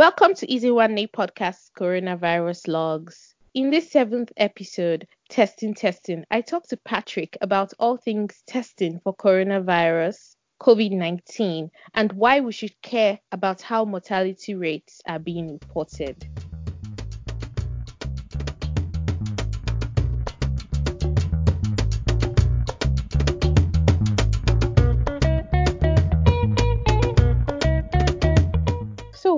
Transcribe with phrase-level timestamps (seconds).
[0.00, 3.34] Welcome to Easy One Day Podcast Coronavirus Logs.
[3.52, 9.14] In this seventh episode, Testing Testing, I talked to Patrick about all things testing for
[9.14, 16.26] coronavirus, COVID 19, and why we should care about how mortality rates are being reported.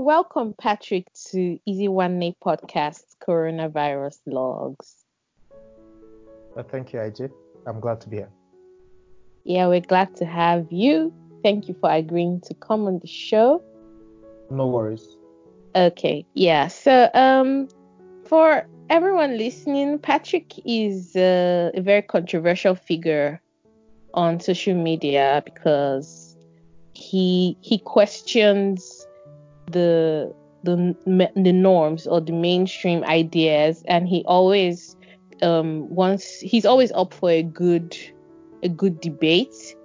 [0.03, 4.97] Welcome, Patrick, to Easy One Day Podcast Coronavirus Logs.
[6.57, 7.31] Uh, thank you, IJ.
[7.67, 8.29] I'm glad to be here.
[9.45, 11.13] Yeah, we're glad to have you.
[11.43, 13.63] Thank you for agreeing to come on the show.
[14.51, 15.17] No worries.
[15.75, 16.67] Okay, yeah.
[16.69, 17.69] So, um,
[18.25, 23.41] for everyone listening, Patrick is uh, a very controversial figure
[24.15, 26.37] on social media because
[26.93, 29.07] he he questions
[29.73, 30.95] the the
[31.35, 34.97] the norms or the mainstream ideas, and he always
[35.43, 37.97] um wants he's always up for a good
[38.63, 39.77] a good debate.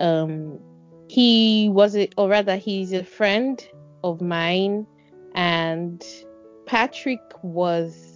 [0.00, 0.58] Um,
[1.08, 3.66] he was a, or rather he's a friend
[4.04, 4.86] of mine,
[5.34, 6.04] and
[6.66, 8.07] Patrick was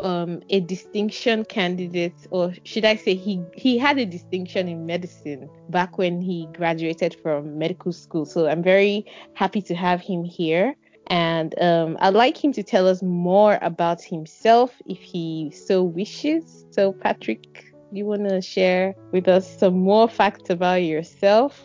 [0.00, 5.48] um, a distinction candidate, or should I say, he he had a distinction in medicine
[5.70, 8.24] back when he graduated from medical school.
[8.24, 10.74] So I'm very happy to have him here,
[11.08, 16.64] and um, I'd like him to tell us more about himself if he so wishes.
[16.70, 21.62] So Patrick, you want to share with us some more facts about yourself?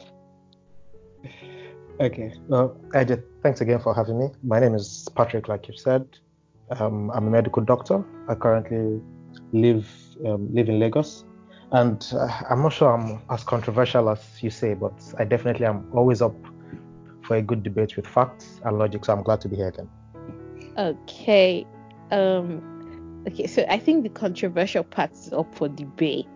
[1.99, 2.33] Okay.
[2.47, 4.27] Well, IJ, thanks again for having me.
[4.43, 6.07] My name is Patrick, like you said.
[6.80, 8.03] Um, I'm a medical doctor.
[8.30, 9.02] I currently
[9.52, 9.89] live
[10.25, 11.25] um, live in Lagos,
[11.72, 15.89] and uh, I'm not sure I'm as controversial as you say, but I definitely am
[15.94, 16.36] always up
[17.23, 19.05] for a good debate with facts and logic.
[19.05, 19.89] So I'm glad to be here again.
[20.77, 21.66] Okay.
[22.11, 23.47] Um, okay.
[23.47, 26.27] So I think the controversial part is up for debate,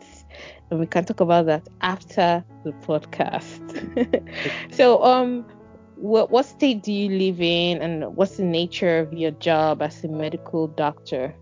[0.69, 3.61] and we can talk about that after the podcast.
[4.73, 5.45] so um
[5.95, 10.03] what what state do you live in and what's the nature of your job as
[10.03, 11.35] a medical doctor?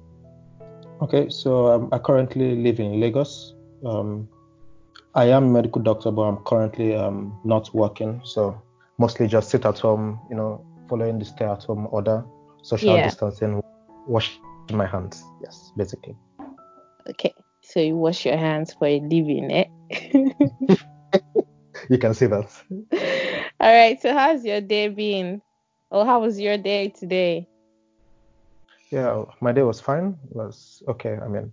[1.02, 3.56] Okay so um, i currently live in lagos.
[3.86, 4.28] Um,
[5.16, 8.22] i am a medical doctor but i'm currently um, not working.
[8.24, 8.62] So
[8.98, 12.24] mostly just sit at home you know following the stay at home order
[12.62, 13.06] social yeah.
[13.06, 13.62] distancing
[14.08, 14.40] wash
[14.72, 15.24] my hands.
[15.42, 16.16] Yes basically.
[17.10, 19.66] Okay so you wash your hands for a living eh?
[21.90, 22.50] You can see that
[23.60, 24.02] All right.
[24.02, 25.42] So how's your day been?
[25.90, 27.48] Or how was your day today?
[28.92, 30.18] Yeah, my day was fine.
[30.30, 31.18] It was okay.
[31.24, 31.52] I mean,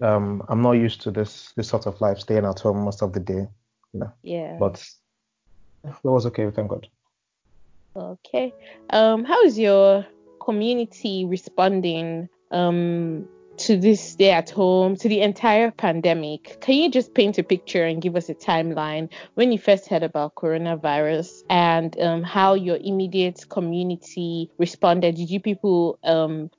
[0.00, 3.12] um, I'm not used to this this sort of life, staying at home most of
[3.12, 3.46] the day.
[3.92, 4.12] You know.
[4.22, 4.56] Yeah.
[4.58, 4.84] But
[5.84, 6.50] it was okay.
[6.50, 6.88] Thank God.
[7.94, 8.54] Okay.
[8.90, 10.06] Um, how is your
[10.44, 13.28] community responding um
[13.62, 16.60] to this stay at home, to the entire pandemic.
[16.60, 20.02] Can you just paint a picture and give us a timeline when you first heard
[20.02, 25.14] about coronavirus and um, how your immediate community responded?
[25.14, 26.50] Did you people um,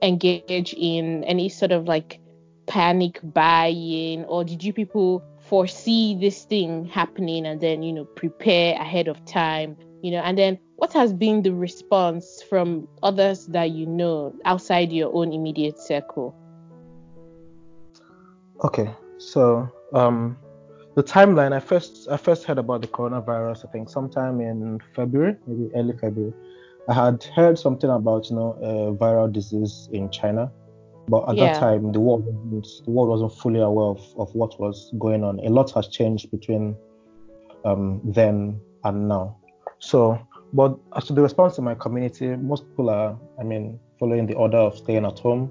[0.00, 2.20] engage in any sort of like
[2.66, 8.80] panic buying, or did you people foresee this thing happening and then, you know, prepare
[8.80, 9.76] ahead of time?
[10.02, 14.90] You know, and then what has been the response from others that you know outside
[14.90, 16.34] your own immediate circle?
[18.64, 20.36] Okay, so um,
[20.94, 25.36] the timeline I first I first heard about the coronavirus I think sometime in February,
[25.46, 26.32] maybe early February.
[26.88, 30.50] I had heard something about you know a viral disease in China,
[31.08, 31.52] but at yeah.
[31.52, 35.24] that time the world wasn't, the world wasn't fully aware of, of what was going
[35.24, 35.40] on.
[35.40, 36.76] A lot has changed between
[37.64, 39.36] um, then and now.
[39.78, 40.18] So
[40.52, 44.34] but as to the response in my community, most people are, I mean, following the
[44.34, 45.50] order of staying at home.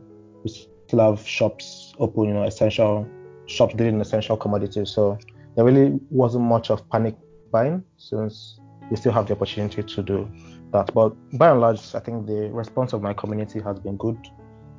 [0.91, 3.07] Have shops open, you know, essential
[3.47, 4.89] shops dealing in essential commodities.
[4.89, 5.17] So
[5.55, 7.15] there really wasn't much of panic
[7.51, 8.59] buying since
[8.89, 10.29] we still have the opportunity to do
[10.71, 10.93] that.
[10.93, 14.17] But by and large, I think the response of my community has been good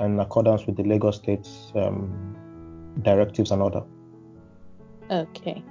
[0.01, 2.37] in accordance with the Lagos State's um,
[3.03, 3.83] directives and order.
[5.11, 5.63] Okay.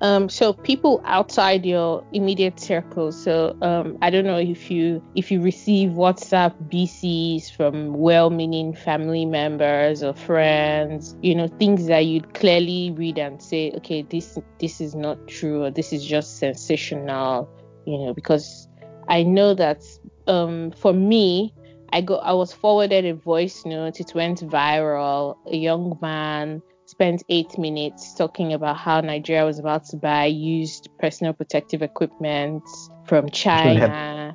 [0.00, 3.10] Um, so people outside your immediate circle.
[3.10, 9.26] So um, I don't know if you if you receive WhatsApp BCs from well-meaning family
[9.26, 14.80] members or friends, you know things that you'd clearly read and say, okay, this this
[14.80, 17.48] is not true or this is just sensational,
[17.84, 18.68] you know, because
[19.08, 19.82] I know that
[20.28, 21.52] um, for me,
[21.92, 23.98] I go I was forwarded a voice note.
[23.98, 25.38] It went viral.
[25.50, 30.88] A young man spent eight minutes talking about how Nigeria was about to buy used
[30.98, 32.62] personal protective equipment
[33.04, 34.34] from China.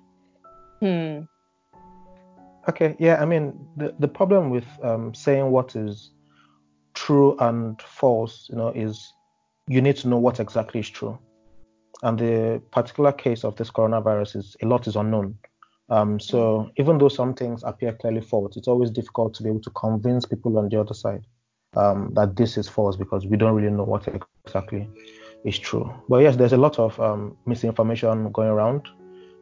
[0.80, 1.22] Hmm.
[2.70, 6.12] Okay, yeah, I mean the the problem with um, saying what is
[6.94, 9.12] true and false, you know, is
[9.68, 11.18] you need to know what exactly is true.
[12.04, 15.40] And the particular case of this coronavirus is a lot is unknown.
[15.90, 16.82] Um, so mm-hmm.
[16.82, 20.26] even though some things appear clearly false, it's always difficult to be able to convince
[20.26, 21.26] people on the other side
[21.75, 24.08] um, that this is false because we don't really know what
[24.46, 24.90] exactly
[25.44, 25.92] is true.
[26.10, 28.88] But yes, there's a lot of um, misinformation going around.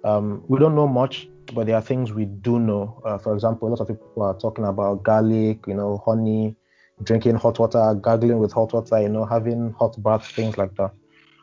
[0.03, 3.01] Um, we don't know much, but there are things we do know.
[3.05, 6.55] Uh, for example, a lot of people are talking about garlic, you know, honey,
[7.03, 10.91] drinking hot water, gargling with hot water, you know, having hot baths, things like that.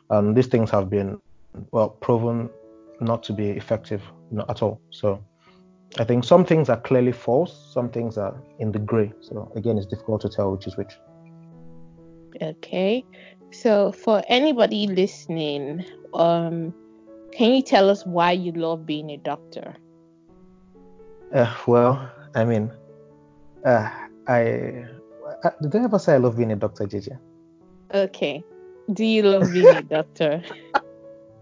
[0.09, 1.21] And these things have been,
[1.71, 2.49] well, proven
[2.99, 4.01] not to be effective
[4.31, 4.81] you know, at all.
[4.89, 5.23] So
[5.97, 9.11] I think some things are clearly false, some things are in the gray.
[9.21, 10.93] So again, it's difficult to tell which is which.
[12.41, 13.03] Okay.
[13.51, 15.83] So for anybody listening,
[16.13, 16.73] um,
[17.33, 19.75] can you tell us why you love being a doctor?
[21.33, 22.71] Uh, well, I mean,
[23.65, 23.89] uh,
[24.27, 24.85] I,
[25.43, 27.17] I did I ever say I love being a doctor, JJ?
[27.93, 28.43] Okay.
[28.93, 30.43] Do you love being a doctor?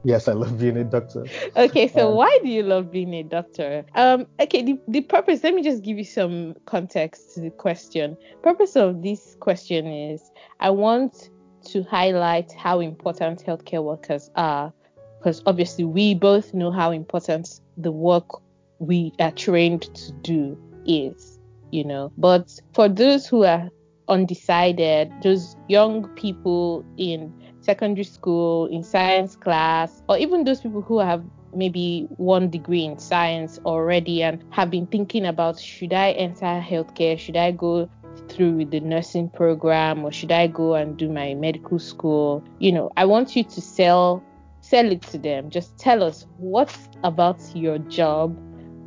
[0.03, 1.25] Yes, I love being a doctor.
[1.55, 3.83] Okay, so um, why do you love being a doctor?
[3.95, 8.15] Um, okay, the, the purpose, let me just give you some context to the question.
[8.43, 10.21] Purpose of this question is
[10.59, 11.29] I want
[11.65, 14.71] to highlight how important healthcare workers are
[15.19, 18.41] because obviously we both know how important the work
[18.79, 21.39] we are trained to do is,
[21.71, 22.11] you know.
[22.17, 23.69] But for those who are
[24.07, 27.33] undecided, those young people in
[27.67, 31.21] secondary school, in science class, or even those people who have
[31.53, 37.19] maybe one degree in science already and have been thinking about should I enter healthcare?
[37.19, 37.89] Should I go
[38.29, 42.43] through with the nursing program or should I go and do my medical school?
[42.59, 44.23] You know, I want you to sell
[44.61, 45.49] sell it to them.
[45.49, 46.71] Just tell us what
[47.03, 48.37] about your job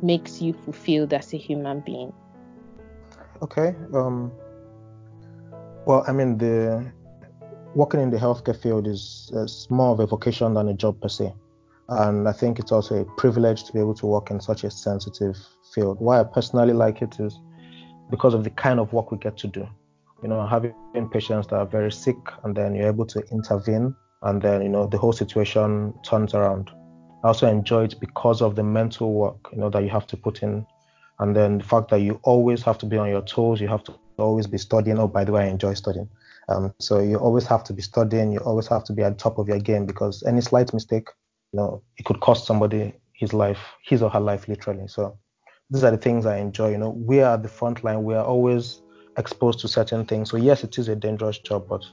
[0.01, 2.13] makes you fulfilled as a human being.
[3.41, 3.75] Okay.
[3.93, 4.31] Um
[5.85, 6.91] well, I mean the
[7.75, 11.07] working in the healthcare field is, is more of a vocation than a job per
[11.07, 11.33] se.
[11.89, 14.71] And I think it's also a privilege to be able to work in such a
[14.71, 15.37] sensitive
[15.73, 15.97] field.
[15.99, 17.37] Why I personally like it is
[18.09, 19.67] because of the kind of work we get to do.
[20.21, 20.73] You know, having
[21.11, 24.85] patients that are very sick and then you're able to intervene and then, you know,
[24.87, 26.69] the whole situation turns around.
[27.23, 30.17] I also enjoy it because of the mental work, you know, that you have to
[30.17, 30.65] put in.
[31.19, 33.83] And then the fact that you always have to be on your toes, you have
[33.85, 34.99] to always be studying.
[34.99, 36.09] Oh, by the way, I enjoy studying.
[36.49, 38.31] Um, so you always have to be studying.
[38.31, 41.07] You always have to be at top of your game because any slight mistake,
[41.53, 44.87] you know, it could cost somebody his life, his or her life, literally.
[44.87, 45.17] So
[45.69, 46.71] these are the things I enjoy.
[46.71, 48.03] You know, we are at the front line.
[48.03, 48.81] We are always
[49.17, 50.29] exposed to certain things.
[50.29, 51.85] So yes, it is a dangerous job, but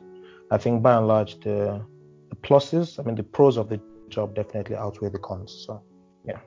[0.50, 1.84] I think by and large the,
[2.30, 5.64] the pluses, I mean, the pros of the job definitely outweigh the cons.
[5.66, 5.82] So
[6.24, 6.40] yeah.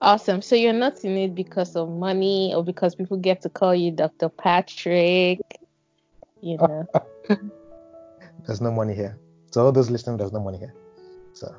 [0.00, 0.42] Awesome.
[0.42, 3.90] So you're not in it because of money or because people get to call you
[3.90, 4.28] Dr.
[4.28, 5.40] Patrick
[6.44, 6.86] you know.
[8.46, 9.18] there's no money here.
[9.50, 10.74] So all those listening, there's no money here.
[11.32, 11.54] So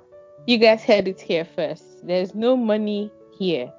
[0.45, 1.83] you guys heard it here first.
[2.05, 3.71] There's no money here.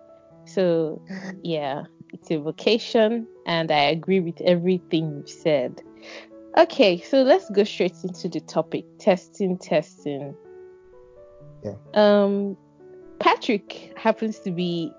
[0.45, 1.01] So
[1.43, 5.81] yeah, it's a vocation, and I agree with everything you've said.
[6.59, 10.35] Okay, so let's go straight into the topic: testing, testing.
[11.65, 11.75] Yeah.
[11.95, 12.57] Um,
[13.19, 14.93] Patrick happens to be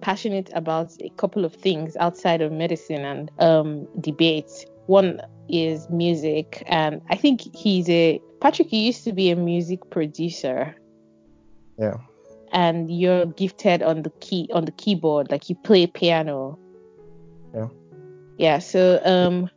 [0.00, 4.50] passionate about a couple of things outside of medicine and um, debate.
[4.86, 8.68] One is music, and I think he's a Patrick.
[8.68, 10.74] He used to be a music producer.
[11.78, 11.96] Yeah.
[12.52, 16.58] And you're gifted on the key on the keyboard, like you play piano.
[17.54, 17.68] Yeah.
[18.38, 18.58] Yeah.
[18.58, 19.50] So um,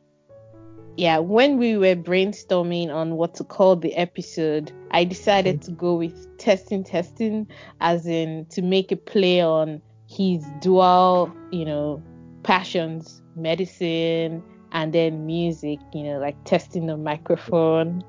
[0.98, 5.96] yeah, when we were brainstorming on what to call the episode, I decided to go
[5.96, 7.48] with testing, testing,
[7.82, 12.02] as in to make a play on his dual, you know,
[12.44, 18.04] passions, medicine and then music, you know, like testing the microphone.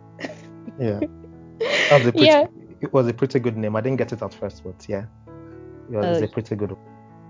[0.80, 1.00] yeah.
[1.88, 2.46] That was a pretty, yeah.
[2.80, 3.76] It was a pretty good name.
[3.76, 5.04] I didn't get it at first, but yeah.
[5.90, 6.80] It was uh, a pretty good one.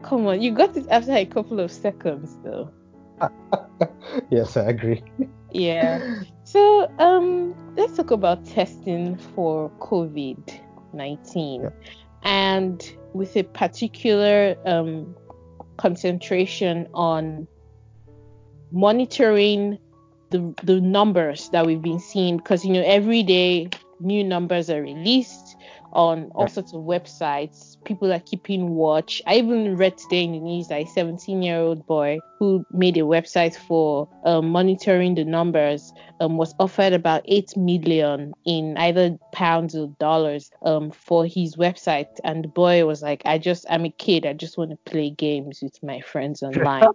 [0.02, 2.70] Come on, you got it after a couple of seconds though.
[4.30, 5.02] yes, I agree.
[5.54, 6.22] Yeah.
[6.46, 10.60] So um let's talk about testing for COVID
[10.92, 11.62] nineteen.
[11.62, 11.70] Yeah.
[12.22, 15.16] And with a particular um
[15.78, 17.48] concentration on
[18.72, 19.78] monitoring
[20.30, 23.68] the the numbers that we've been seeing because you know every day
[24.00, 25.43] new numbers are released
[25.94, 27.82] on all sorts of websites.
[27.84, 29.22] People are keeping watch.
[29.26, 32.96] I even read today in the news that a 17 year old boy who made
[32.96, 39.16] a website for um, monitoring the numbers um, was offered about 8 million in either
[39.32, 42.18] pounds or dollars um, for his website.
[42.24, 44.26] And the boy was like, I just, I'm a kid.
[44.26, 46.88] I just want to play games with my friends online.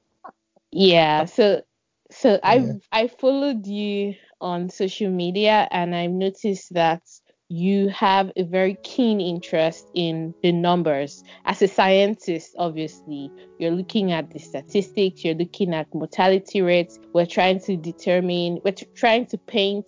[0.72, 1.26] yeah.
[1.26, 1.62] So,
[2.10, 7.02] so I I followed you on social media and I've noticed that
[7.50, 11.24] you have a very keen interest in the numbers.
[11.44, 13.28] As a scientist, obviously,
[13.58, 17.00] you're looking at the statistics, you're looking at mortality rates.
[17.12, 19.86] We're trying to determine, we're trying to paint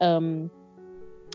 [0.00, 0.50] um,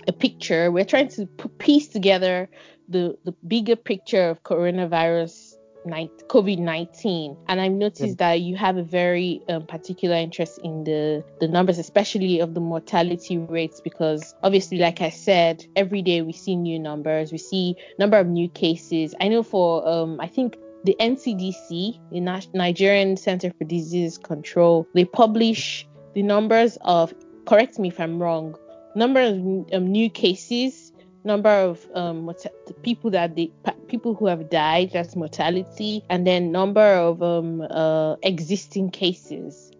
[0.06, 0.70] a picture.
[0.70, 1.26] We're trying to
[1.60, 2.50] piece together
[2.90, 5.49] the, the bigger picture of coronavirus
[5.86, 7.38] COVID 19.
[7.48, 11.78] And I've noticed that you have a very um, particular interest in the, the numbers,
[11.78, 16.80] especially of the mortality rates, because obviously, like I said, every day we see new
[16.80, 19.16] numbers, we see number of new cases.
[19.20, 25.06] I know for, um, I think the NCDC, the Nigerian Center for Disease Control, they
[25.06, 27.14] publish the numbers of,
[27.46, 28.56] correct me if I'm wrong,
[28.96, 29.34] number of
[29.74, 30.92] um, new cases
[31.24, 32.34] number of um,
[32.82, 33.52] people that the
[33.88, 39.72] people who have died, that's mortality, and then number of um, uh, existing cases,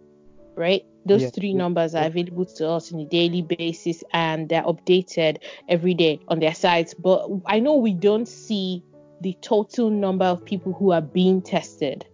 [0.54, 0.84] right?
[1.06, 1.30] Those yeah.
[1.30, 6.20] three numbers are available to us on a daily basis and they're updated every day
[6.28, 6.92] on their sites.
[6.92, 8.84] But I know we don't see
[9.22, 12.04] the total number of people who are being tested.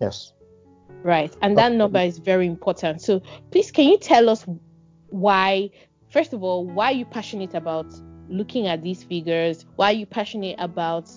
[0.00, 0.32] Yes.
[1.04, 1.34] Right.
[1.40, 3.00] And that number is very important.
[3.00, 4.44] So please, can you tell us
[5.08, 5.70] why
[6.12, 7.86] first of all, why are you passionate about
[8.28, 9.66] looking at these figures?
[9.76, 11.10] Why are you passionate about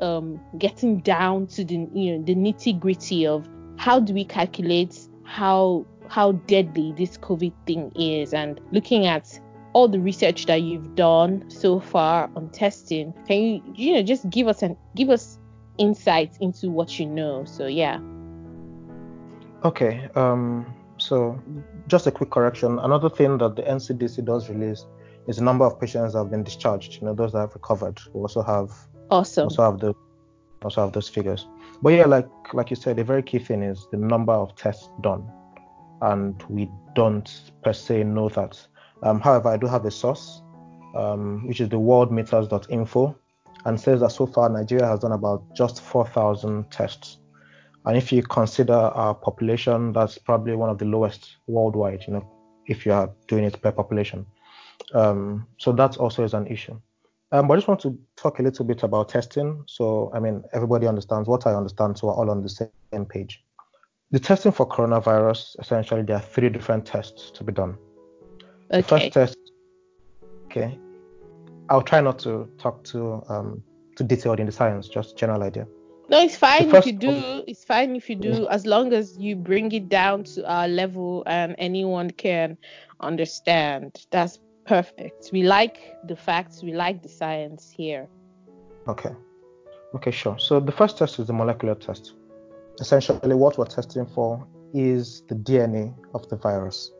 [0.00, 4.98] um, getting down to the you know the nitty gritty of how do we calculate
[5.24, 9.38] how how deadly this COVID thing is, and looking at
[9.72, 13.12] all the research that you've done so far on testing.
[13.26, 15.38] Can you you know just give us an give us
[15.78, 17.44] insights into what you know?
[17.44, 17.98] So yeah.
[19.64, 20.08] Okay.
[20.14, 21.40] Um so,
[21.88, 22.78] just a quick correction.
[22.78, 24.86] Another thing that the NCDC does release
[25.28, 27.00] is the number of patients that have been discharged.
[27.00, 28.00] You know, those that have recovered.
[28.12, 28.72] We also have
[29.10, 29.44] awesome.
[29.44, 29.94] Also have the
[30.62, 31.46] also have those figures.
[31.82, 34.88] But yeah, like like you said, the very key thing is the number of tests
[35.02, 35.30] done,
[36.00, 38.58] and we don't per se know that.
[39.02, 40.40] Um, however, I do have a source,
[40.96, 43.18] um, which is the worldometers.info,
[43.66, 47.18] and says that so far Nigeria has done about just 4,000 tests
[47.86, 52.28] and if you consider our population, that's probably one of the lowest worldwide, you know,
[52.66, 54.26] if you are doing it per population.
[54.92, 56.78] Um, so that also is an issue.
[57.32, 59.62] Um, but I just want to talk a little bit about testing.
[59.66, 63.44] So, I mean, everybody understands what I understand, so we're all on the same page.
[64.10, 67.76] The testing for coronavirus, essentially, there are three different tests to be done.
[68.70, 68.80] Okay.
[68.80, 69.38] The first test,
[70.46, 70.78] okay,
[71.68, 73.62] I'll try not to talk too um,
[73.96, 75.66] too detailed in the science, just general idea.
[76.08, 77.42] No, it's fine if you do.
[77.48, 81.24] It's fine if you do, as long as you bring it down to our level
[81.26, 82.56] and anyone can
[83.00, 84.06] understand.
[84.10, 85.30] That's perfect.
[85.32, 86.62] We like the facts.
[86.62, 88.08] We like the science here.
[88.86, 89.10] Okay.
[89.94, 90.38] Okay, sure.
[90.38, 92.14] So the first test is the molecular test.
[92.78, 96.92] Essentially, what we're testing for is the DNA of the virus.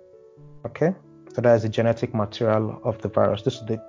[0.64, 0.94] Okay.
[1.34, 3.42] So that is the genetic material of the virus.
[3.42, 3.80] This is the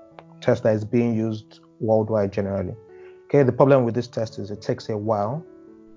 [0.42, 2.76] test that is being used worldwide generally.
[3.28, 5.46] Okay, the problem with this test is it takes a while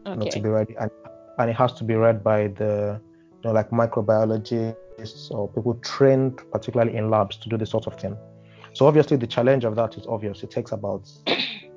[0.04, 0.10] okay.
[0.10, 0.90] you know, to be ready, and,
[1.38, 3.00] and it has to be read by the,
[3.32, 7.94] you know, like microbiologists or people trained, particularly in labs, to do this sort of
[8.00, 8.16] thing.
[8.72, 10.42] So obviously, the challenge of that is obvious.
[10.42, 11.08] It takes about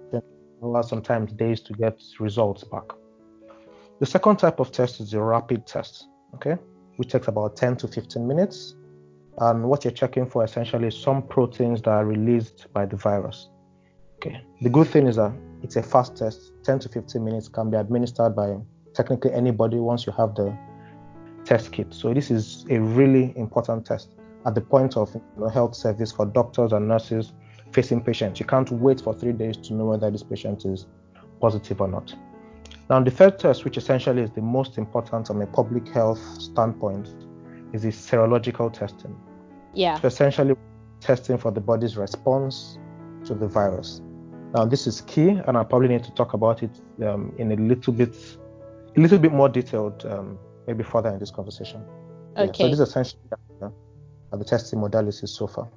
[0.85, 2.85] sometimes days to get results back.
[3.99, 6.57] The second type of test is the rapid test, okay,
[6.95, 8.75] which takes about 10 to 15 minutes.
[9.37, 13.49] And what you're checking for essentially is some proteins that are released by the virus.
[14.25, 14.41] Okay.
[14.61, 17.75] The good thing is that it's a fast test, 10 to 15 minutes, can be
[17.75, 18.55] administered by
[18.93, 20.57] technically anybody once you have the
[21.43, 21.93] test kit.
[21.93, 24.15] So this is a really important test
[24.45, 27.33] at the point of you know, health service for doctors and nurses
[27.73, 28.39] facing patients.
[28.39, 30.85] You can't wait for three days to know whether this patient is
[31.41, 32.15] positive or not.
[32.89, 37.09] Now, the third test, which essentially is the most important from a public health standpoint,
[37.73, 39.17] is the serological testing.
[39.73, 39.99] Yeah.
[39.99, 40.55] So essentially,
[41.01, 42.77] testing for the body's response
[43.25, 44.01] to the virus.
[44.53, 46.69] Now, this is key, and I probably need to talk about it
[47.03, 48.15] um, in a little bit,
[48.95, 51.83] a little bit more detailed, um, maybe further in this conversation.
[52.37, 52.45] Okay.
[52.45, 53.21] Yeah, so this is essentially
[53.61, 53.69] uh,
[54.37, 55.69] the testing modalities so far.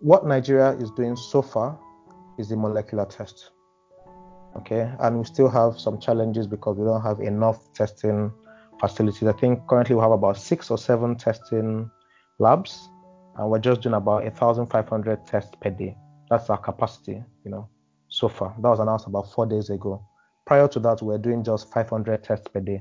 [0.00, 1.78] What Nigeria is doing so far
[2.38, 3.50] is the molecular test.
[4.56, 8.32] Okay, and we still have some challenges because we don't have enough testing
[8.80, 9.28] facilities.
[9.28, 11.90] I think currently we have about six or seven testing
[12.38, 12.88] labs,
[13.36, 15.96] and we're just doing about 1,500 tests per day.
[16.30, 17.68] That's our capacity, you know,
[18.14, 18.54] so far.
[18.60, 20.00] That was announced about four days ago.
[20.46, 22.80] Prior to that, we we're doing just 500 tests per day.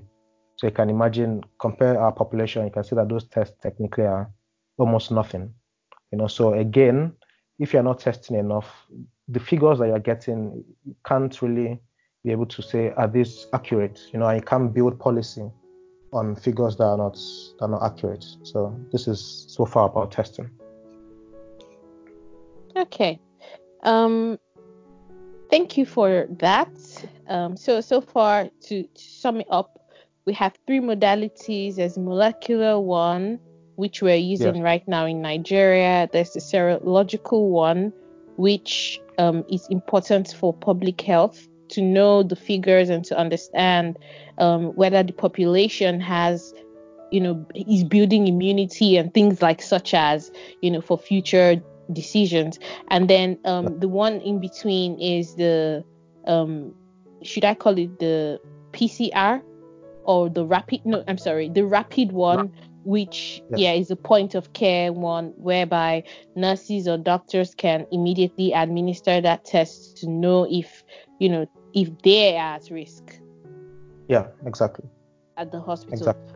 [0.58, 4.30] So you can imagine, compare our population, you can see that those tests technically are
[4.78, 5.52] almost nothing.
[6.12, 7.14] You know, so again,
[7.58, 8.86] if you're not testing enough,
[9.28, 11.80] the figures that you're getting, you can't really
[12.24, 14.00] be able to say, are these accurate?
[14.14, 15.50] You know, I can't build policy
[16.12, 18.24] on figures that are not that are not accurate.
[18.44, 20.52] So this is so far about testing.
[22.76, 23.20] Okay.
[23.82, 24.38] Um,
[25.54, 26.72] thank you for that.
[27.28, 29.70] Um, so so far to, to sum it up,
[30.26, 31.76] we have three modalities.
[31.76, 33.40] There's molecular one,
[33.76, 34.64] which we're using yes.
[34.64, 36.10] right now in Nigeria.
[36.12, 37.94] There's the serological one,
[38.38, 44.00] which um, is important for public health to know the figures and to understand
[44.40, 46.52] um, whether the population has
[47.12, 50.32] you know is building immunity and things like such as
[50.64, 51.62] you know for future
[51.94, 52.60] decisions
[52.90, 55.84] and then um, the one in between is the
[56.28, 56.74] um,
[57.22, 58.40] should i call it the
[58.72, 59.42] pcr
[60.06, 62.52] or the rapid no i'm sorry the rapid one
[62.86, 63.60] which yes.
[63.60, 66.04] yeah is a point of care one whereby
[66.36, 70.84] nurses or doctors can immediately administer that test to know if
[71.20, 73.20] you know if they are at risk
[74.10, 74.86] yeah exactly
[75.38, 76.36] at the hospital exactly.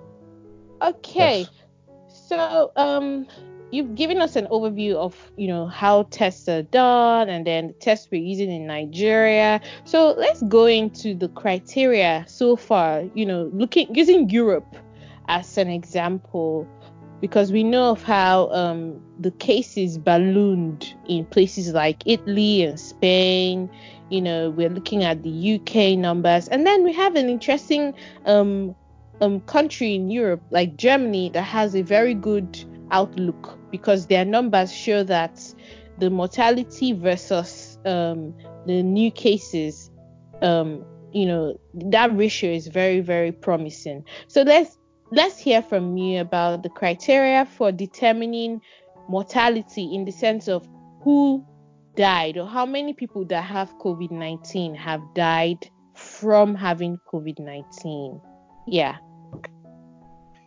[0.82, 2.28] okay yes.
[2.28, 3.28] so um
[3.72, 7.74] you've given us an overview of you know how tests are done and then the
[7.74, 9.62] tests we're using in Nigeria.
[9.86, 13.04] So let's go into the criteria so far.
[13.14, 14.76] You know, looking using Europe
[15.28, 16.68] as an example
[17.20, 23.70] because we know of how um, the cases ballooned in places like Italy and Spain.
[24.10, 27.94] You know, we're looking at the UK numbers, and then we have an interesting
[28.26, 28.74] um,
[29.20, 34.74] um, country in Europe like Germany that has a very good outlook because their numbers
[34.74, 35.42] show that
[36.00, 38.34] the mortality versus um,
[38.66, 39.90] the new cases,
[40.42, 44.04] um, you know, that ratio is very, very promising.
[44.28, 44.78] So let's
[45.12, 48.62] let's hear from you about the criteria for determining
[49.08, 50.68] mortality in the sense of
[51.02, 51.46] who
[51.96, 58.22] died or how many people that have COVID 19 have died from having COVID 19.
[58.68, 58.98] Yeah.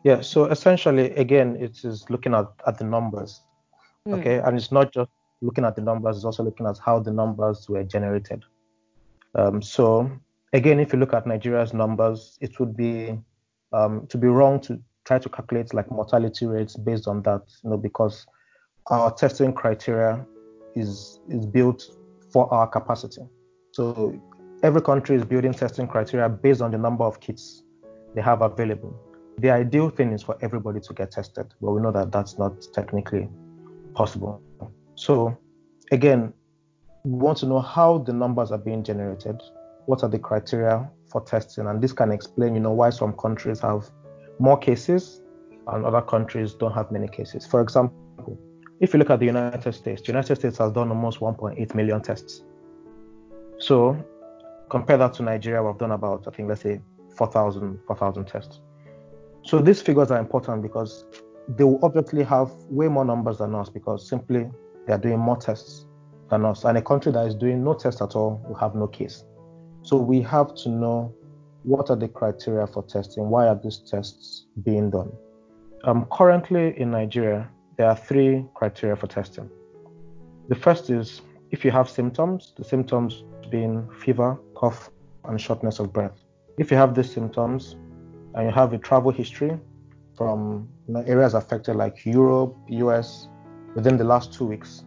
[0.02, 3.43] Yeah, so essentially, again, it is looking at, at the numbers.
[4.08, 4.19] Mm.
[4.19, 5.10] Okay, and it's not just
[5.43, 8.45] looking at the numbers, it's also looking at how the numbers were generated.
[9.34, 10.10] Um, so,
[10.52, 13.19] again, if you look at Nigeria's numbers, it would be
[13.73, 17.71] um, to be wrong to try to calculate like mortality rates based on that, you
[17.71, 18.26] know, because
[18.89, 20.25] our testing criteria
[20.75, 21.84] is is built
[22.32, 23.23] for our capacity.
[23.73, 24.21] So
[24.63, 27.63] every country is building testing criteria based on the number of kits
[28.15, 29.09] they have available
[29.40, 32.52] the ideal thing is for everybody to get tested, but we know that that's not
[32.72, 33.28] technically
[33.94, 34.42] possible.
[34.94, 35.36] So,
[35.92, 36.32] again,
[37.04, 39.40] we want to know how the numbers are being generated,
[39.86, 43.60] what are the criteria for testing, and this can explain, you know, why some countries
[43.60, 43.90] have
[44.38, 45.22] more cases
[45.68, 47.46] and other countries don't have many cases.
[47.46, 48.38] For example,
[48.80, 52.00] if you look at the United States, the United States has done almost 1.8 million
[52.02, 52.42] tests.
[53.58, 53.96] So
[54.68, 56.80] compare that to Nigeria, we've done about, I think, let's say
[57.16, 58.60] 4,000 4,000 tests.
[59.42, 61.04] So these figures are important because
[61.48, 64.50] they will obviously have way more numbers than us because simply
[64.86, 65.86] they are doing more tests
[66.30, 66.64] than us.
[66.64, 69.24] And a country that is doing no tests at all will have no case.
[69.82, 71.14] So we have to know
[71.62, 73.28] what are the criteria for testing?
[73.28, 75.12] Why are these tests being done?
[75.84, 79.48] Um, currently in Nigeria, there are three criteria for testing.
[80.48, 84.90] The first is if you have symptoms, the symptoms being fever, cough,
[85.24, 86.18] and shortness of breath.
[86.58, 87.76] If you have these symptoms,
[88.34, 89.58] and you have a travel history
[90.16, 93.28] from you know, areas affected like Europe, US
[93.75, 94.84] within the last two weeks.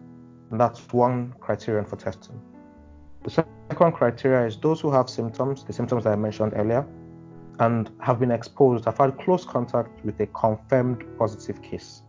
[0.52, 2.40] And that's one criterion for testing.
[3.24, 6.86] The second criteria is those who have symptoms, the symptoms that I mentioned earlier,
[7.60, 12.04] and have been exposed, have had close contact with a confirmed positive case.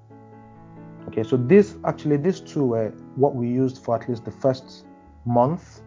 [1.09, 4.87] Okay, so this actually these two were what we used for at least the first
[5.27, 5.83] month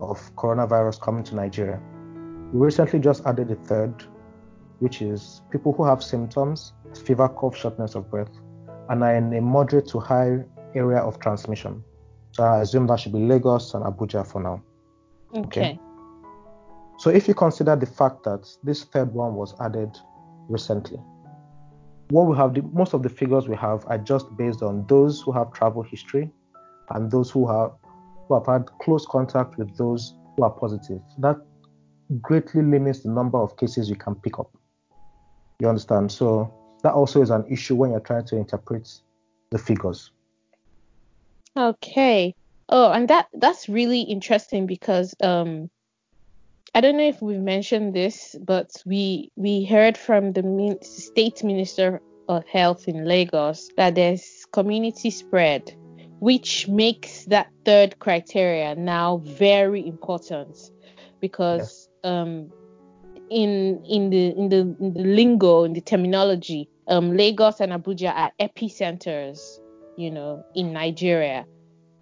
[0.00, 1.80] of coronavirus coming to Nigeria.
[2.52, 4.04] We recently just added a third,
[4.84, 6.74] which is people who have symptoms,
[7.06, 8.28] fever, cough, shortness of breath,
[8.90, 10.44] and are in a moderate to high
[10.74, 11.82] area of transmission.
[12.32, 14.62] So I assume that should be Lagos and Abuja for now.
[15.34, 15.60] Okay.
[15.60, 15.80] okay.
[16.98, 19.96] So if you consider the fact that this third one was added
[20.50, 20.98] recently,
[22.10, 25.22] what we have, the, most of the figures we have are just based on those
[25.22, 26.30] who have travel history
[26.90, 27.70] and those who have
[28.28, 31.00] who have had close contact with those who are positive.
[31.18, 31.36] That
[32.20, 34.50] greatly limits the number of cases you can pick up.
[35.60, 36.10] You understand?
[36.10, 38.88] So that also is an issue when you're trying to interpret
[39.50, 40.10] the figures.
[41.56, 42.34] Okay.
[42.68, 45.70] Oh, and that that's really interesting because um
[46.74, 51.44] I don't know if we've mentioned this, but we we heard from the min- state
[51.44, 55.62] minister of health in Lagos that there's community spread,
[56.18, 60.58] which makes that third criteria now very important
[61.20, 62.50] because um
[63.34, 68.14] in in the in the in the lingo in the terminology um Lagos and Abuja
[68.14, 69.40] are epicenters
[69.96, 71.44] you know in Nigeria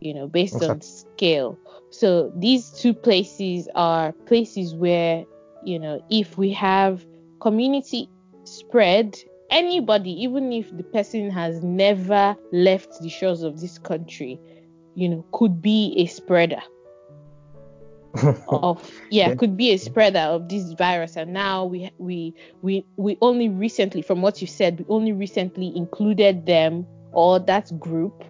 [0.00, 0.66] you know based Okay.
[0.68, 1.58] on scale
[1.90, 5.24] so these two places are places where
[5.64, 7.06] you know if we have
[7.40, 8.10] community
[8.44, 9.16] spread
[9.50, 14.40] anybody even if the person has never left the shores of this country
[14.94, 16.60] you know could be a spreader
[18.48, 19.34] of yeah, Yeah.
[19.34, 24.02] could be a spreader of this virus and now we we we we only recently
[24.02, 28.24] from what you said we only recently included them or that group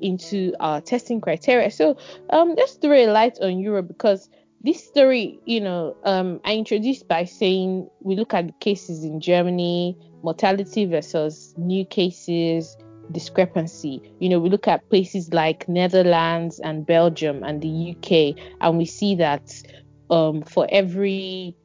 [0.00, 1.96] into our testing criteria so
[2.30, 4.28] um let's throw a light on europe because
[4.62, 9.20] this story you know um i introduced by saying we look at the cases in
[9.20, 12.76] germany mortality versus new cases
[13.12, 18.78] discrepancy you know we look at places like netherlands and belgium and the uk and
[18.78, 19.50] we see that
[20.10, 21.56] um, for every,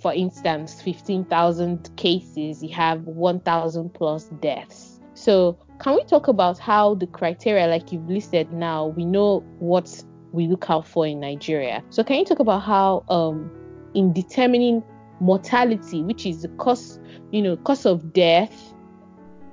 [0.00, 5.00] for instance, 15,000 cases, you have 1,000 plus deaths.
[5.14, 10.02] So, can we talk about how the criteria, like you've listed now, we know what
[10.32, 11.82] we look out for in Nigeria.
[11.90, 13.50] So, can you talk about how, um,
[13.94, 14.82] in determining
[15.20, 18.74] mortality, which is the cost, you know, cost of death,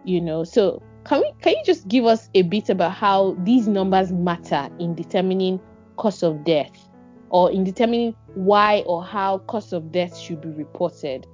[0.04, 3.68] you know, so can we can you just give us a bit about how these
[3.68, 5.60] numbers matter in determining
[5.98, 6.90] cause of death
[7.30, 11.28] or in determining why or how cause of death should be reported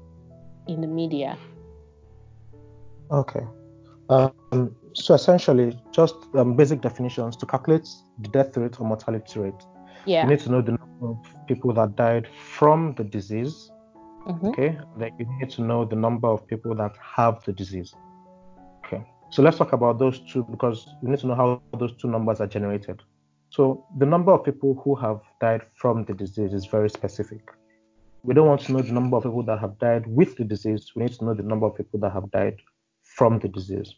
[0.68, 1.38] in the media
[3.10, 3.46] Okay.
[4.10, 7.88] Um, so essentially, just um, basic definitions to calculate
[8.20, 9.64] the death rate or mortality rate.
[10.06, 13.72] yeah You need to know the number of people that died from the disease.
[14.28, 14.50] Mhm.
[14.50, 14.78] Okay.
[14.98, 17.96] Then you need to know the number of people that have the disease.
[19.30, 22.40] So let's talk about those two because you need to know how those two numbers
[22.40, 23.02] are generated.
[23.50, 27.42] So the number of people who have died from the disease is very specific.
[28.24, 30.92] We don't want to know the number of people that have died with the disease.
[30.96, 32.56] We need to know the number of people that have died
[33.04, 33.94] from the disease,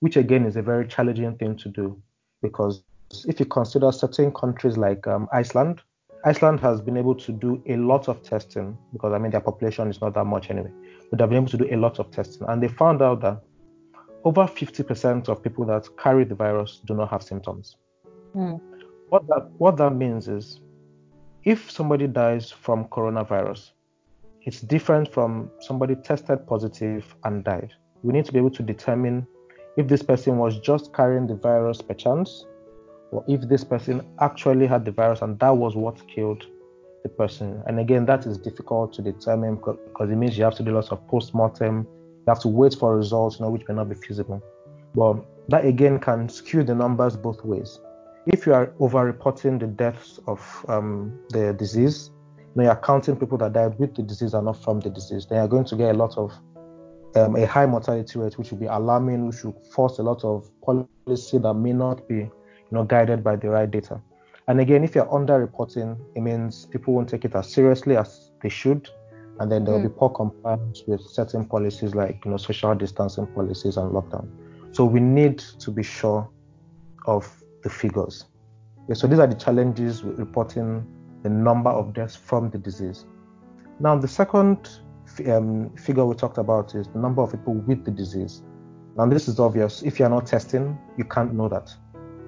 [0.00, 2.02] which again is a very challenging thing to do
[2.42, 2.82] because
[3.26, 5.80] if you consider certain countries like um, Iceland,
[6.24, 9.88] Iceland has been able to do a lot of testing because I mean their population
[9.88, 10.70] is not that much anyway,
[11.10, 13.42] but they've been able to do a lot of testing and they found out that
[14.24, 17.76] over 50% of people that carry the virus do not have symptoms.
[18.32, 18.54] Hmm.
[19.08, 20.60] What that what that means is
[21.44, 23.72] if somebody dies from coronavirus,
[24.42, 27.72] it's different from somebody tested positive and died.
[28.02, 29.26] We need to be able to determine
[29.76, 32.44] if this person was just carrying the virus per chance
[33.10, 36.46] or if this person actually had the virus and that was what killed
[37.02, 37.62] the person.
[37.66, 40.88] And again, that is difficult to determine because it means you have to do lots
[40.88, 41.86] of post-mortem,
[42.26, 44.42] you have to wait for results, you know, which may not be feasible.
[44.94, 47.80] But that again can skew the numbers both ways.
[48.26, 52.10] If you are over-reporting the deaths of um, the disease,
[52.54, 55.38] you you're counting people that died with the disease and not from the disease, then
[55.38, 56.32] you're going to get a lot of
[57.16, 60.48] um, a high mortality rate, which will be alarming, which will force a lot of
[60.62, 62.30] policy that may not be, you
[62.70, 64.00] know, guided by the right data.
[64.48, 68.48] And again, if you're under-reporting, it means people won't take it as seriously as they
[68.48, 68.88] should,
[69.40, 73.26] and then there will be poor compliance with certain policies like, you know, social distancing
[73.28, 74.28] policies and lockdown.
[74.72, 76.28] So we need to be sure
[77.06, 77.30] of
[77.62, 78.26] the figures.
[78.84, 80.86] Okay, so these are the challenges with reporting
[81.22, 83.06] the number of deaths from the disease.
[83.80, 84.68] Now, the second
[85.26, 88.42] um, figure we talked about is the number of people with the disease.
[88.96, 89.82] Now, this is obvious.
[89.82, 91.74] If you're not testing, you can't know that.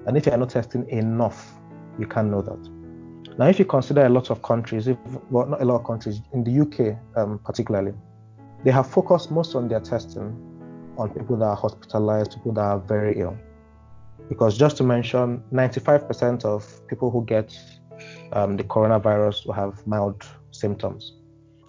[0.07, 1.53] And if you're not testing enough,
[1.99, 2.69] you can't know that.
[3.37, 4.97] Now, if you consider a lot of countries, if,
[5.29, 7.93] well, not a lot of countries, in the UK um, particularly,
[8.63, 10.33] they have focused most on their testing
[10.97, 13.37] on people that are hospitalized, people that are very ill.
[14.29, 17.57] Because just to mention, 95% of people who get
[18.31, 21.13] um, the coronavirus will have mild symptoms.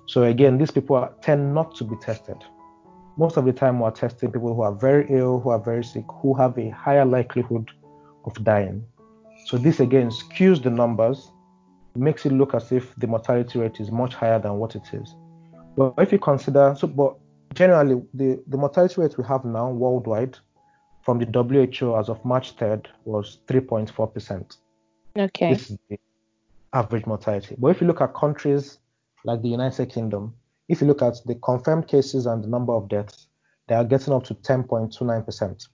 [0.06, 2.36] So again, these people are, tend not to be tested.
[3.16, 6.04] Most of the time, we're testing people who are very ill, who are very sick,
[6.20, 7.70] who have a higher likelihood
[8.24, 8.84] of dying.
[9.46, 11.30] So this again skews the numbers,
[11.98, 15.14] makes it look as if the mortality rate is much higher than what it is.
[15.76, 17.16] But if you consider, so but
[17.54, 20.38] generally the, the mortality rate we have now worldwide
[21.02, 24.56] from the WHO as of March 3rd was 3.4%.
[25.18, 25.98] okay This is the
[26.72, 27.54] average mortality.
[27.58, 28.78] But if you look at countries
[29.24, 30.34] like the United Kingdom,
[30.68, 33.28] if you look at the confirmed cases and the number of deaths,
[33.68, 35.68] they are getting up to 10.29%.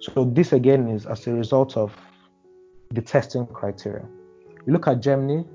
[0.00, 1.96] So this again is as a result of
[2.90, 4.06] the testing criteria.
[4.68, 5.46] You look at Germany,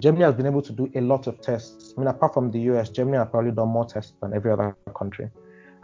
[0.00, 1.94] Germany has been able to do a lot of tests.
[1.96, 4.76] I mean, apart from the US, Germany has probably done more tests than every other
[4.98, 5.30] country.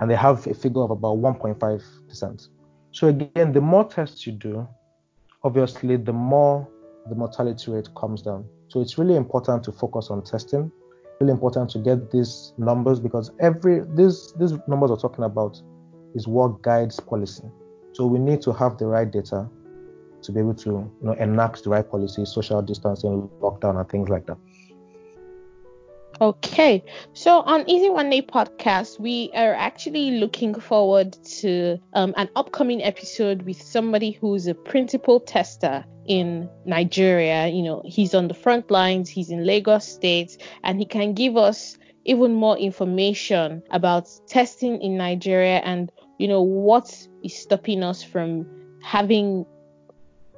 [0.01, 2.49] And they have a figure of about 1.5%.
[2.91, 4.67] So, again, the more tests you do,
[5.45, 6.69] obviously, the more
[7.09, 8.45] the mortality rate comes down.
[8.67, 10.73] So, it's really important to focus on testing.
[11.21, 15.63] Really important to get these numbers because every these these numbers we're talking about
[16.17, 17.45] is what guides policy.
[17.93, 19.49] So we need to have the right data
[20.23, 24.09] to be able to you know, enact the right policies, social distancing, lockdown, and things
[24.09, 24.39] like that.
[26.21, 32.29] Okay, so on Easy One Day podcast, we are actually looking forward to um, an
[32.37, 37.49] upcoming episode with somebody who's a principal tester in Nigeria.
[37.49, 41.37] You know, he's on the front lines, he's in Lagos State, and he can give
[41.37, 46.87] us even more information about testing in Nigeria and you know what
[47.23, 48.47] is stopping us from
[48.83, 49.47] having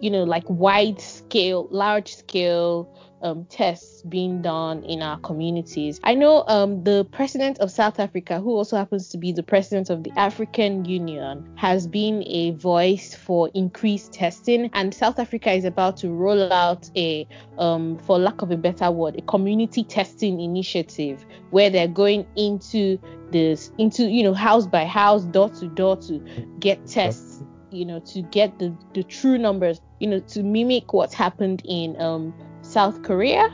[0.04, 5.98] you know like wide scale large scale um, tests being done in our communities.
[6.04, 9.88] I know um, the president of South Africa, who also happens to be the president
[9.88, 15.64] of the African Union, has been a voice for increased testing, and South Africa is
[15.64, 20.40] about to roll out a, um, for lack of a better word, a community testing
[20.40, 22.98] initiative where they're going into
[23.30, 26.18] this, into you know, house by house, door to door to
[26.60, 27.42] get tests
[27.74, 32.00] you know to get the the true numbers you know to mimic what's happened in
[32.00, 33.48] um South Korea.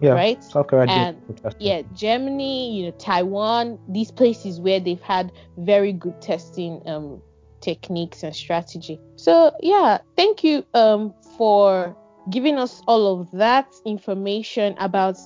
[0.00, 0.42] Yeah, right.
[0.42, 0.86] South Korea.
[0.88, 1.16] And
[1.58, 7.22] yeah, Germany, you know, Taiwan, these places where they've had very good testing um,
[7.60, 9.00] techniques and strategy.
[9.16, 11.96] So yeah, thank you um, for
[12.30, 15.16] giving us all of that information about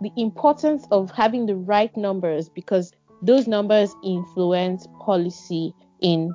[0.00, 6.34] the importance of having the right numbers because those numbers influence policy in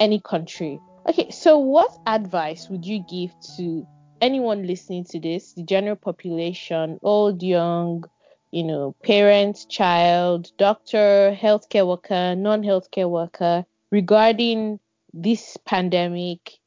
[0.00, 0.80] any country.
[1.08, 3.86] Okay, so what advice would you give to
[4.20, 8.04] anyone listening to this, the general population, old, young,
[8.50, 14.80] you know, parent, child, doctor, healthcare worker, non healthcare worker, regarding
[15.12, 16.58] this pandemic,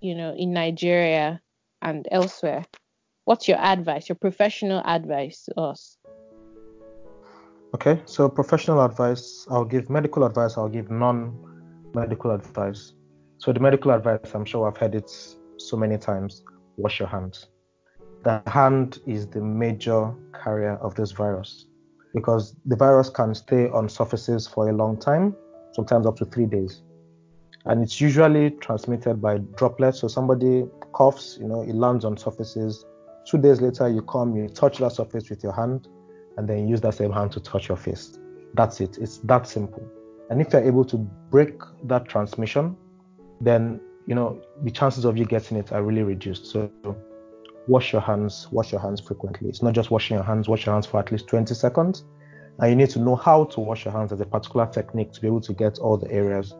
[0.00, 1.40] you know, in Nigeria
[1.82, 2.64] and elsewhere?
[3.24, 5.96] What's your advice, your professional advice to us?
[7.74, 11.53] Okay, so professional advice, I'll give medical advice, I'll give non
[11.94, 12.92] medical advice.
[13.38, 15.10] So, the medical advice, I'm sure I've heard it
[15.58, 16.42] so many times
[16.76, 17.46] wash your hands.
[18.24, 21.66] The hand is the major carrier of this virus
[22.14, 25.34] because the virus can stay on surfaces for a long time,
[25.72, 26.82] sometimes up to three days.
[27.66, 30.00] And it's usually transmitted by droplets.
[30.00, 32.84] So somebody coughs, you know, it lands on surfaces.
[33.26, 35.88] Two days later, you come, you touch that surface with your hand,
[36.36, 38.18] and then use that same hand to touch your face.
[38.54, 38.98] That's it.
[38.98, 39.82] It's that simple.
[40.30, 40.96] And if you're able to
[41.30, 42.76] break that transmission,
[43.40, 46.46] then you know, the chances of you getting it are really reduced.
[46.46, 46.70] So
[47.66, 49.48] wash your hands, wash your hands frequently.
[49.48, 52.04] It's not just washing your hands, wash your hands for at least 20 seconds.
[52.58, 55.20] And you need to know how to wash your hands as a particular technique to
[55.20, 56.54] be able to get all the areas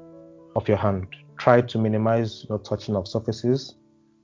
[0.56, 1.06] of your hand.
[1.38, 3.76] Try to minimize you know, touching of surfaces.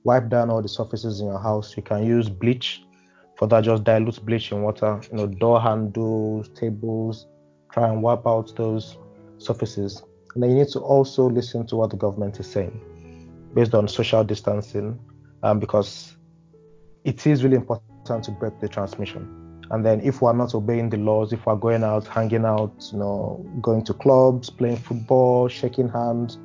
[0.03, 1.77] Wipe down all the surfaces in your house.
[1.77, 2.83] You can use bleach.
[3.37, 4.99] For that, just dilute bleach in water.
[5.11, 7.27] You know, door handles, tables.
[7.71, 8.97] Try and wipe out those
[9.41, 10.03] surfaces.
[10.33, 12.79] And then you need to also listen to what the government is saying
[13.53, 14.97] based on social distancing
[15.43, 16.15] um, because
[17.03, 19.41] it is really important to break the transmission.
[19.71, 22.99] And then if we're not obeying the laws, if we're going out, hanging out, you
[22.99, 26.37] know, going to clubs, playing football, shaking hands,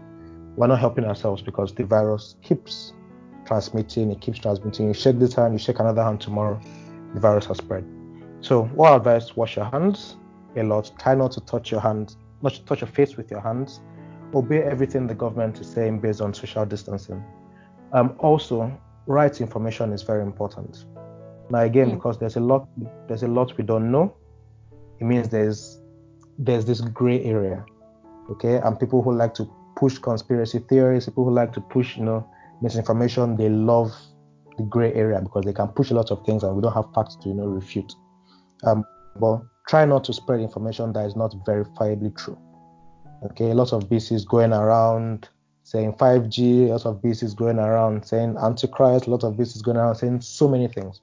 [0.56, 2.92] we're not helping ourselves because the virus keeps
[3.44, 4.88] transmitting, it keeps transmitting.
[4.88, 6.60] You shake this hand, you shake another hand tomorrow,
[7.14, 7.84] the virus has spread.
[8.40, 9.34] So, what advice?
[9.36, 10.16] Wash your hands
[10.56, 10.90] a lot.
[10.98, 13.80] Try not to touch your hands, not to touch your face with your hands
[14.34, 17.22] obey everything the government is saying based on social distancing.
[17.92, 20.84] Um, also, right information is very important.
[21.50, 21.94] Now, again, mm.
[21.94, 22.68] because there's a lot,
[23.08, 24.16] there's a lot we don't know.
[25.00, 25.80] It means there's
[26.38, 27.64] there's this gray area,
[28.30, 28.56] okay?
[28.56, 32.28] And people who like to push conspiracy theories, people who like to push, you know,
[32.60, 33.94] misinformation, they love
[34.58, 36.92] the gray area because they can push a lot of things, and we don't have
[36.94, 37.92] facts to, you know, refute.
[38.64, 38.84] Um,
[39.20, 42.38] but try not to spread information that is not verifiably true.
[43.24, 45.28] Okay, lots of BCs going around
[45.64, 50.20] saying 5G, lots of BCs going around saying Antichrist, lots of BCs going around saying
[50.20, 51.00] so many things.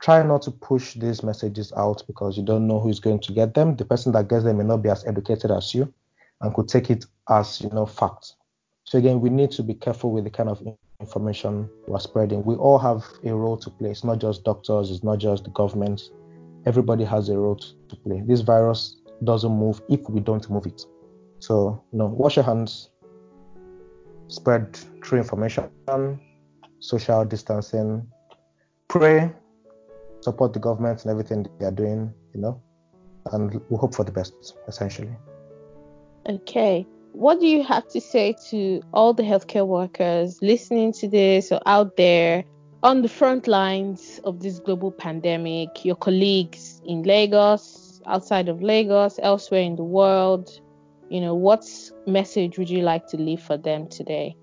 [0.00, 3.54] Try not to push these messages out because you don't know who's going to get
[3.54, 3.76] them.
[3.76, 5.92] The person that gets them may not be as educated as you
[6.40, 8.34] and could take it as you know fact.
[8.84, 10.62] So again, we need to be careful with the kind of
[11.00, 12.44] information we're spreading.
[12.44, 13.90] We all have a role to play.
[13.90, 16.10] It's not just doctors, it's not just the government.
[16.66, 18.22] Everybody has a role to play.
[18.26, 20.84] This virus doesn't move if we don't move it.
[21.38, 22.90] So, you know, wash your hands,
[24.28, 25.70] spread true information,
[26.80, 28.06] social distancing,
[28.88, 29.32] pray,
[30.20, 32.60] support the government and everything they are doing, you know,
[33.32, 35.16] and we hope for the best, essentially.
[36.28, 36.86] Okay.
[37.12, 41.60] What do you have to say to all the healthcare workers listening to this or
[41.66, 42.44] out there
[42.82, 49.18] on the front lines of this global pandemic, your colleagues in Lagos, outside of Lagos,
[49.22, 50.60] elsewhere in the world?
[51.08, 51.68] You know, what
[52.06, 54.36] message would you like to leave for them today?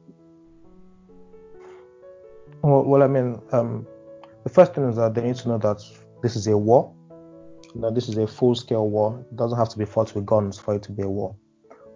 [2.62, 3.88] Well, well I mean, um,
[4.44, 5.82] the first thing is that they need to know that
[6.22, 6.94] this is a war.
[7.76, 9.24] Know, this is a full-scale war.
[9.32, 11.36] It doesn't have to be fought with guns for it to be a war.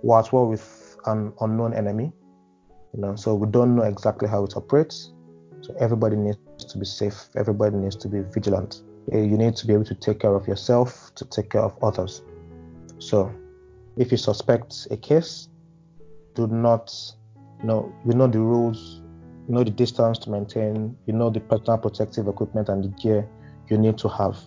[0.04, 2.12] We're at war with an unknown enemy.
[2.94, 5.14] You know, so we don't know exactly how it operates.
[5.62, 6.38] So everybody needs
[6.70, 7.30] to be safe.
[7.36, 8.82] Everybody needs to be vigilant.
[9.12, 12.22] You need to be able to take care of yourself, to take care of others.
[13.00, 13.34] So
[13.98, 15.50] if you suspect a case,
[16.36, 16.94] do not,
[17.60, 19.02] you know, you know the rules,
[19.48, 23.28] you know the distance to maintain, you know the personal protective equipment and the gear
[23.70, 24.38] you need to have.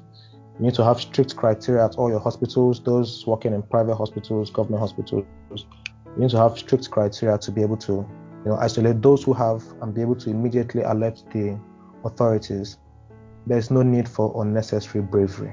[0.58, 4.50] You need to have strict criteria at all your hospitals, those working in private hospitals,
[4.50, 5.26] government hospitals.
[5.50, 8.08] You need to have strict criteria to be able to,
[8.44, 11.58] you know, isolate those who have and be able to immediately alert the
[12.04, 12.78] authorities.
[13.46, 15.52] There's no need for unnecessary bravery.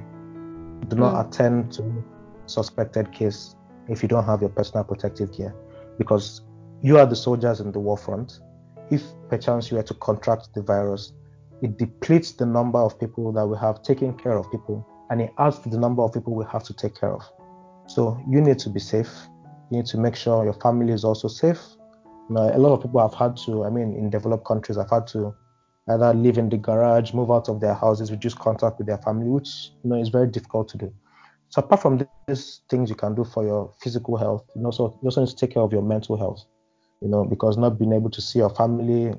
[0.87, 1.27] Do not mm.
[1.27, 2.03] attend to
[2.45, 3.55] suspected case
[3.87, 5.55] if you don't have your personal protective gear,
[5.97, 6.41] because
[6.81, 8.39] you are the soldiers in the war front.
[8.89, 11.13] If perchance you were to contract the virus,
[11.61, 15.31] it depletes the number of people that we have taking care of people, and it
[15.37, 17.23] adds to the number of people we have to take care of.
[17.87, 19.11] So you need to be safe.
[19.69, 21.61] You need to make sure your family is also safe.
[22.31, 25.05] Know, a lot of people have had to, I mean, in developed countries, have had
[25.07, 25.35] to
[25.89, 29.27] either live in the garage, move out of their houses, reduce contact with their family,
[29.27, 29.49] which
[29.83, 30.93] you know is very difficult to do.
[31.49, 35.07] So apart from these things you can do for your physical health, you also you
[35.07, 36.45] also need to take care of your mental health.
[37.01, 39.13] You know, because not being able to see your family,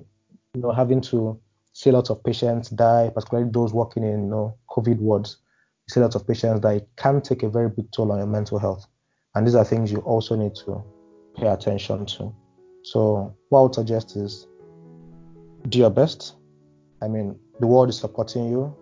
[0.55, 1.38] you know, having to
[1.75, 5.37] see lots of patients die, particularly those working in you know COVID wards,
[5.87, 8.59] you see lots of patients it can take a very big toll on your mental
[8.59, 8.87] health.
[9.35, 10.83] And these are things you also need to
[11.37, 12.35] pay attention to.
[12.83, 14.47] So what I would suggest is
[15.68, 16.37] do your best,
[17.01, 18.75] I mean, the world is supporting you.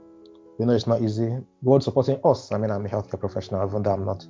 [0.59, 1.27] You know, it's not easy.
[1.27, 2.53] The world supporting us.
[2.53, 4.25] I mean, I'm a healthcare professional, even though I'm not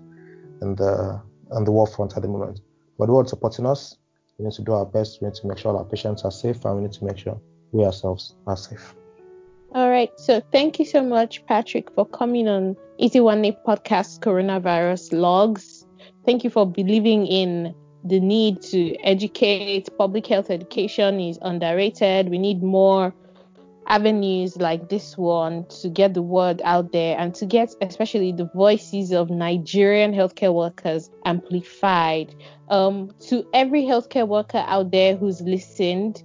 [0.62, 2.60] in the on the war front at the moment.
[2.98, 3.96] But the world supporting us.
[4.38, 5.20] We need to do our best.
[5.20, 7.40] We need to make sure our patients are safe, and we need to make sure
[7.72, 8.94] we ourselves are safe.
[9.74, 10.10] All right.
[10.18, 15.86] So thank you so much, Patrick, for coming on Easy One Day podcast coronavirus logs.
[16.24, 19.88] Thank you for believing in the need to educate.
[19.98, 22.28] Public health education is underrated.
[22.28, 23.14] We need more
[23.86, 28.48] avenues like this one to get the word out there and to get especially the
[28.54, 32.34] voices of Nigerian healthcare workers amplified.
[32.68, 36.22] Um, to every healthcare worker out there who's listened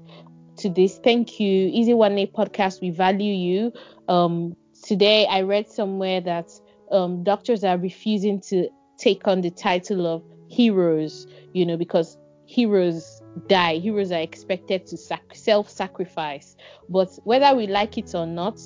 [0.58, 1.70] to this, thank you.
[1.74, 3.74] Easy One Day podcast, we value you.
[4.08, 6.52] Um, today I read somewhere that
[6.92, 13.22] um, doctors are refusing to take on the title of heroes, you know, because heroes
[13.48, 13.78] die.
[13.78, 16.56] Heroes are expected to sac- self sacrifice.
[16.90, 18.60] But whether we like it or not,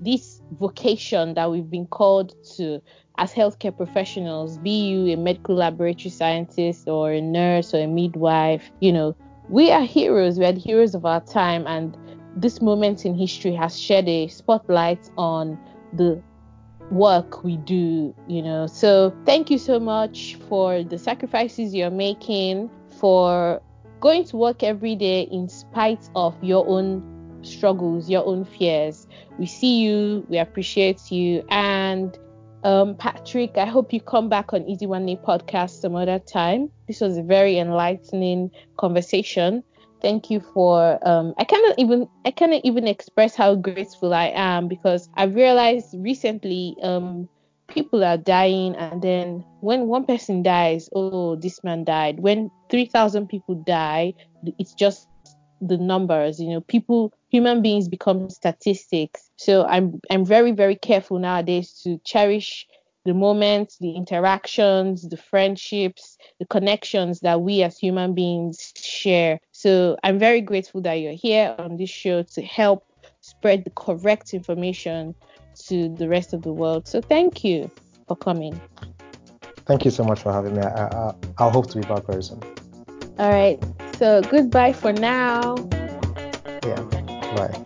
[0.00, 2.80] this vocation that we've been called to
[3.18, 8.70] as healthcare professionals, be you a medical laboratory scientist or a nurse or a midwife,
[8.80, 9.14] you know,
[9.50, 10.38] we are heroes.
[10.38, 11.66] We are the heroes of our time.
[11.66, 11.96] And
[12.34, 15.58] this moment in history has shed a spotlight on
[15.92, 16.22] the
[16.92, 18.66] work we do, you know.
[18.66, 23.62] So thank you so much for the sacrifices you're making, for
[24.00, 29.06] going to work every day in spite of your own struggles, your own fears.
[29.38, 31.44] We see you, we appreciate you.
[31.48, 32.16] And
[32.62, 36.70] um, Patrick, I hope you come back on Easy One Day podcast some other time.
[36.86, 39.64] This was a very enlightening conversation.
[40.02, 44.66] Thank you for um, I cannot even I cannot even express how grateful I am
[44.66, 47.28] because I've realized recently um,
[47.68, 52.18] people are dying and then when one person dies oh this man died.
[52.18, 54.14] When 3000 people die
[54.58, 55.06] it's just
[55.60, 59.30] the numbers you know people human beings become statistics.
[59.36, 62.66] So i'm i'm very very careful nowadays to cherish
[63.04, 69.96] the moments the interactions the friendships the connections that we as human beings share so
[70.02, 72.84] i'm very grateful that you're here on this show to help
[73.20, 75.14] spread the correct information
[75.54, 76.86] to the rest of the world.
[76.88, 77.70] So thank you
[78.06, 78.60] for coming.
[79.66, 80.62] Thank you so much for having me.
[80.62, 82.42] I, I, I'll hope to be back very soon.
[83.18, 83.62] All right.
[83.96, 85.56] So goodbye for now.
[86.64, 86.82] Yeah.
[87.36, 87.64] Bye.